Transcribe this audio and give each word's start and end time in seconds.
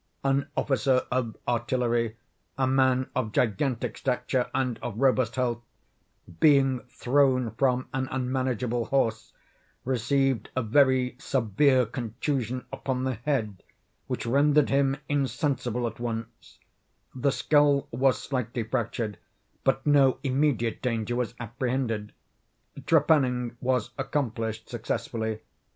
An 0.23 0.47
officer 0.57 1.03
of 1.11 1.37
artillery, 1.47 2.17
a 2.57 2.65
man 2.65 3.07
of 3.15 3.31
gigantic 3.31 3.95
stature 3.99 4.49
and 4.51 4.79
of 4.81 4.97
robust 4.97 5.35
health, 5.35 5.61
being 6.39 6.79
thrown 6.89 7.51
from 7.51 7.87
an 7.93 8.07
unmanageable 8.09 8.85
horse, 8.85 9.31
received 9.85 10.49
a 10.55 10.63
very 10.63 11.17
severe 11.19 11.85
contusion 11.85 12.65
upon 12.73 13.03
the 13.03 13.13
head, 13.13 13.61
which 14.07 14.25
rendered 14.25 14.71
him 14.71 14.97
insensible 15.07 15.85
at 15.85 15.99
once; 15.99 16.57
the 17.13 17.31
skull 17.31 17.87
was 17.91 18.17
slightly 18.19 18.63
fractured, 18.63 19.19
but 19.63 19.85
no 19.85 20.17
immediate 20.23 20.81
danger 20.81 21.15
was 21.15 21.35
apprehended. 21.39 22.11
Trepanning 22.87 23.55
was 23.61 23.91
accomplished 23.99 24.67
successfully. 24.67 25.41